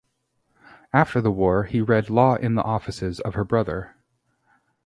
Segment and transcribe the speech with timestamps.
[0.91, 3.97] After the war he read law in the offices of her brother.